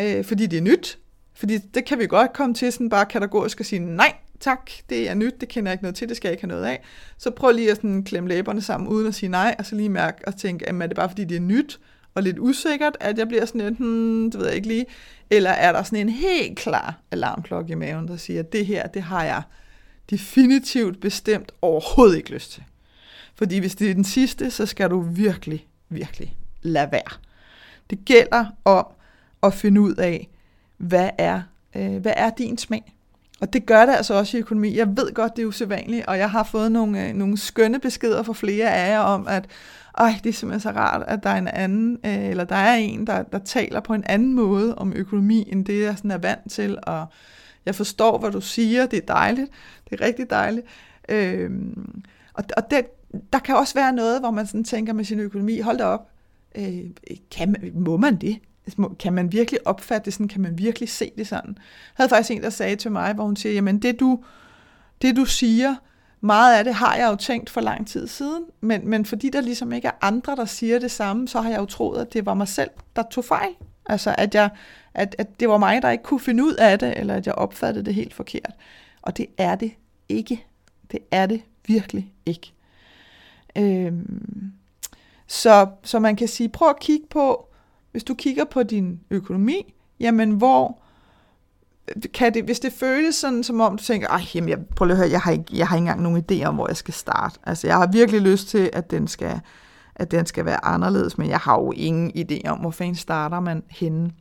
[0.00, 0.98] øh, fordi det er nyt.
[1.34, 5.10] Fordi det kan vi godt komme til sådan bare kategorisk at sige, nej, tak, det
[5.10, 6.82] er nyt, det kender jeg ikke noget til, det skal jeg ikke have noget af.
[7.18, 9.88] Så prøv lige at sådan klemme læberne sammen uden at sige nej, og så lige
[9.88, 11.80] mærke og tænke, er det bare fordi det er nyt
[12.14, 14.86] og lidt usikkert, at jeg bliver sådan lidt, hmm, det ved jeg ikke lige,
[15.30, 18.86] eller er der sådan en helt klar alarmklokke i maven, der siger, at det her,
[18.86, 19.42] det har jeg
[20.10, 22.62] definitivt bestemt overhovedet ikke lyst til.
[23.34, 27.18] Fordi hvis det er den sidste, så skal du virkelig, virkelig lade være.
[27.90, 28.86] Det gælder om
[29.42, 30.28] at finde ud af,
[30.76, 31.42] hvad er,
[31.76, 32.94] øh, hvad er din smag?
[33.42, 34.76] Og det gør det altså også i økonomi.
[34.76, 38.22] Jeg ved godt, det er usædvanligt, og jeg har fået nogle, øh, nogle skønne beskeder
[38.22, 39.46] fra flere af jer om, at
[39.98, 42.74] ej, det er simpelthen så rart, at der er en anden, øh, eller der er
[42.74, 46.18] en, der, der taler på en anden måde om økonomi, end det jeg sådan er
[46.18, 47.06] vant til, og
[47.66, 49.50] jeg forstår, hvad du siger, det er dejligt,
[49.90, 50.66] det er rigtig dejligt.
[51.08, 51.50] Øh,
[52.34, 52.86] og, og det,
[53.32, 56.08] der kan også være noget, hvor man sådan tænker med sin økonomi, hold da op,
[56.58, 56.84] Øh,
[57.30, 58.38] kan man, må man det?
[58.98, 60.28] Kan man virkelig opfatte det sådan?
[60.28, 61.54] Kan man virkelig se det sådan?
[61.54, 64.24] Jeg havde faktisk en, der sagde til mig, hvor hun siger, jamen det du,
[65.02, 65.74] det du siger,
[66.20, 69.40] meget af det har jeg jo tænkt for lang tid siden, men, men fordi der
[69.40, 72.26] ligesom ikke er andre, der siger det samme, så har jeg jo troet, at det
[72.26, 73.50] var mig selv, der tog fejl.
[73.86, 74.50] Altså at, jeg,
[74.94, 77.34] at, at det var mig, der ikke kunne finde ud af det, eller at jeg
[77.34, 78.52] opfattede det helt forkert.
[79.02, 79.72] Og det er det
[80.08, 80.46] ikke.
[80.90, 82.52] Det er det virkelig ikke.
[83.56, 84.52] Øhm,
[85.26, 87.48] så, så man kan sige, prøv at kigge på,
[87.92, 90.82] hvis du kigger på din økonomi, jamen hvor
[92.14, 94.94] kan det, hvis det føles sådan, som om du tænker, ej, jamen, jeg, prøv lige
[94.94, 96.94] at høre, jeg har, ikke, jeg har ikke engang nogen idé om, hvor jeg skal
[96.94, 97.38] starte.
[97.44, 99.40] Altså, jeg har virkelig lyst til, at den skal,
[99.94, 103.40] at den skal være anderledes, men jeg har jo ingen idé om, hvor fanden starter
[103.40, 104.12] man henne.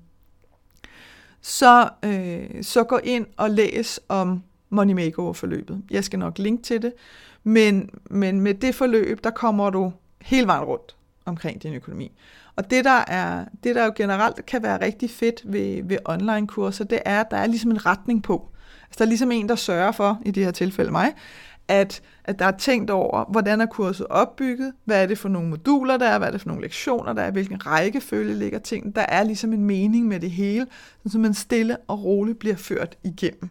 [1.41, 5.81] Så, øh, så gå ind og læs om Money Makeover-forløbet.
[5.91, 6.93] Jeg skal nok linke til det,
[7.43, 12.11] men, men med det forløb, der kommer du hele vejen rundt omkring din økonomi.
[12.55, 16.83] Og det der, er, det, der jo generelt kan være rigtig fedt ved, ved online-kurser,
[16.83, 18.49] det er, at der er ligesom en retning på.
[18.83, 21.13] Altså, der er ligesom en, der sørger for, i det her tilfælde mig,
[21.67, 25.49] at, at der er tænkt over, hvordan er kurset opbygget, hvad er det for nogle
[25.49, 28.95] moduler, der er, hvad er det for nogle lektioner, der er, hvilken rækkefølge ligger ting.
[28.95, 30.67] Der er ligesom en mening med det hele,
[31.07, 33.49] så man stille og roligt bliver ført igennem.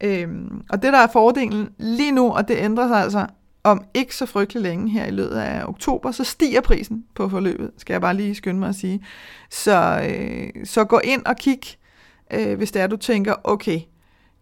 [0.00, 3.26] Øhm, og det, der er fordelen lige nu, og det ændrer sig altså
[3.66, 7.70] om ikke så frygtelig længe her i løbet af oktober, så stiger prisen på forløbet,
[7.78, 9.04] skal jeg bare lige skynde mig at sige.
[9.50, 11.60] Så, øh, så gå ind og kig,
[12.32, 13.80] øh, hvis det er, du tænker, okay,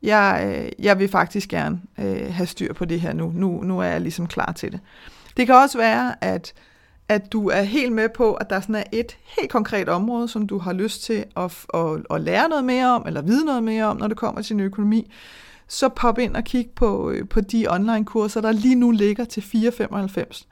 [0.03, 3.33] jeg, øh, jeg vil faktisk gerne øh, have styr på det her nu.
[3.35, 3.63] nu.
[3.63, 4.81] Nu er jeg ligesom klar til det.
[5.37, 6.53] Det kan også være, at,
[7.09, 10.47] at du er helt med på, at der sådan er et helt konkret område, som
[10.47, 13.85] du har lyst til at, at, at lære noget mere om, eller vide noget mere
[13.85, 15.11] om, når det kommer til din økonomi
[15.69, 19.41] så pop ind og kig på, øh, på de online-kurser, der lige nu ligger til
[19.41, 20.47] 4,95.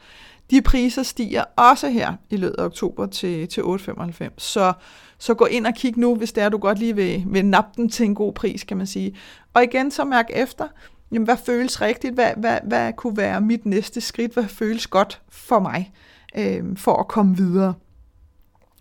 [0.51, 4.29] De priser stiger også her i løbet af oktober til, til 8,95.
[4.38, 4.72] Så,
[5.18, 7.70] så gå ind og kig nu, hvis det er, du godt lige vil, vil nappe
[7.83, 9.16] den til en god pris, kan man sige.
[9.55, 10.68] Og igen, så mærk efter,
[11.12, 12.14] jamen, hvad føles rigtigt?
[12.14, 14.33] Hvad, hvad, hvad kunne være mit næste skridt?
[14.33, 15.92] Hvad føles godt for mig
[16.38, 17.75] øh, for at komme videre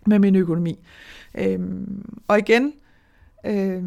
[0.06, 0.78] med min økonomi?
[1.34, 1.58] Øh,
[2.28, 2.72] og igen,
[3.46, 3.82] øh,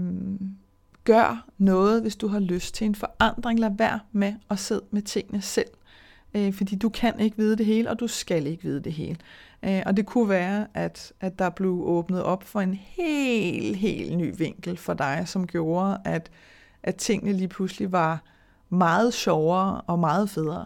[1.05, 3.59] Gør noget, hvis du har lyst til en forandring.
[3.59, 5.69] Lad være med at sidde med tingene selv.
[6.33, 9.17] Øh, fordi du kan ikke vide det hele, og du skal ikke vide det hele.
[9.63, 14.17] Øh, og det kunne være, at, at der blev åbnet op for en helt, helt
[14.17, 16.31] ny vinkel for dig, som gjorde, at,
[16.83, 18.23] at tingene lige pludselig var
[18.69, 20.65] meget sjovere og meget federe.